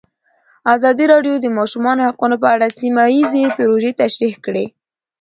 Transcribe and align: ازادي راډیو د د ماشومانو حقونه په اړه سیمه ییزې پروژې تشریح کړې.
ازادي 0.75 1.05
راډیو 1.13 1.35
د 1.37 1.39
د 1.43 1.47
ماشومانو 1.57 2.05
حقونه 2.09 2.35
په 2.43 2.47
اړه 2.55 2.67
سیمه 2.79 3.03
ییزې 3.15 3.45
پروژې 3.57 3.91
تشریح 4.01 4.35
کړې. 4.45 4.65